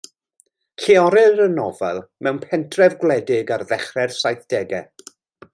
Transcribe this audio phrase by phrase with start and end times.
[0.85, 5.09] Lleolir y nofel mewn pentref gwledig ar ddechrau'r saithdegau.